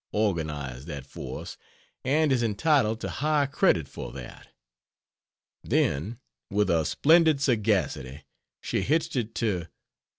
organized 0.13 0.87
that 0.87 1.05
force, 1.05 1.57
and 2.03 2.31
is 2.31 2.41
entitled 2.41 2.99
to 2.99 3.07
high 3.07 3.45
credit 3.45 3.87
for 3.87 4.11
that. 4.11 4.47
Then, 5.63 6.19
with 6.49 6.71
a 6.71 6.85
splendid 6.85 7.39
sagacity 7.39 8.23
she 8.63 8.81
hitched 8.81 9.15
it 9.15 9.35
to... 9.35 9.67